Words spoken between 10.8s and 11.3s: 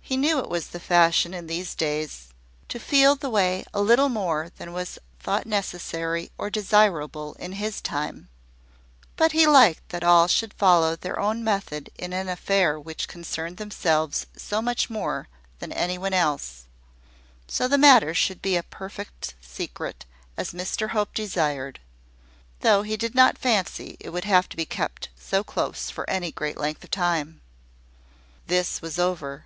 their